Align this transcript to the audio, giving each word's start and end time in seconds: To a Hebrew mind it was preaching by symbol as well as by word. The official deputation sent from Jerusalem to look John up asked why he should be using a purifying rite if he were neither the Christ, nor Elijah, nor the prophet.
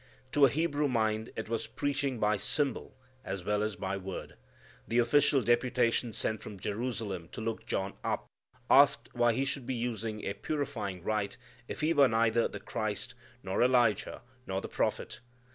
To 0.31 0.45
a 0.47 0.49
Hebrew 0.49 0.87
mind 0.87 1.29
it 1.35 1.47
was 1.47 1.67
preaching 1.67 2.17
by 2.19 2.35
symbol 2.35 2.97
as 3.23 3.43
well 3.43 3.61
as 3.61 3.75
by 3.75 3.97
word. 3.97 4.35
The 4.87 4.97
official 4.97 5.43
deputation 5.43 6.11
sent 6.11 6.41
from 6.41 6.59
Jerusalem 6.59 7.29
to 7.33 7.39
look 7.39 7.67
John 7.67 7.93
up 8.03 8.25
asked 8.67 9.09
why 9.13 9.33
he 9.33 9.45
should 9.45 9.67
be 9.67 9.75
using 9.75 10.23
a 10.25 10.33
purifying 10.33 11.03
rite 11.03 11.37
if 11.67 11.81
he 11.81 11.93
were 11.93 12.07
neither 12.07 12.47
the 12.47 12.59
Christ, 12.59 13.13
nor 13.43 13.61
Elijah, 13.61 14.23
nor 14.47 14.59
the 14.59 14.67
prophet. 14.67 15.19